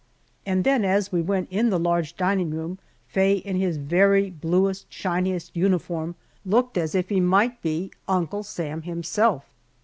And 0.47 0.63
then, 0.63 0.83
as 0.83 1.11
we 1.11 1.21
went 1.21 1.47
in 1.51 1.69
the 1.69 1.77
large 1.77 2.17
dining 2.17 2.49
room, 2.49 2.79
Faye 3.07 3.35
in 3.35 3.55
his 3.55 3.77
very 3.77 4.31
bluest, 4.31 4.87
shiniest 4.91 5.55
uniform, 5.55 6.15
looked 6.43 6.75
as 6.75 6.95
if 6.95 7.09
he 7.09 7.19
might 7.19 7.61
be 7.61 7.91
Uncle 8.07 8.41
Sam 8.41 8.81
himself. 8.81 9.45